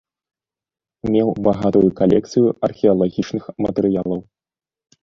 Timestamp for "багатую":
1.49-1.83